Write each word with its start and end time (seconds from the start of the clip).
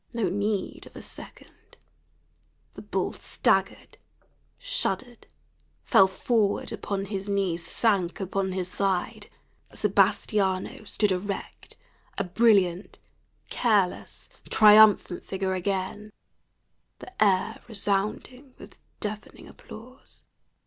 No 0.13 0.29
need 0.29 0.87
of 0.87 0.95
a 0.95 1.01
second; 1.03 1.77
the 2.73 2.81
bull 2.81 3.13
staggered, 3.13 3.99
shuddered, 4.57 5.27
fell 5.83 6.07
forward 6.07 6.71
upon 6.71 7.05
his 7.05 7.29
knees, 7.29 7.63
sank 7.63 8.19
upon 8.19 8.51
his 8.51 8.67
side. 8.67 9.29
Sebastiano 9.71 10.85
stood 10.85 11.11
erect, 11.11 11.77
a 12.17 12.23
brilliant, 12.23 12.97
careless, 13.51 14.29
triumphant 14.49 15.23
figure 15.23 15.53
again, 15.53 16.09
the 16.97 17.23
air 17.23 17.61
resounding 17.67 18.55
with 18.57 18.79
deafening 18.99 19.47
applause. 19.47 20.23